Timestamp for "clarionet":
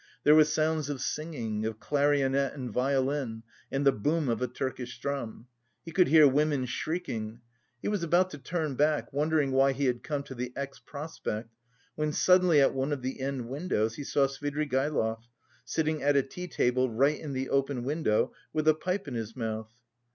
1.79-2.55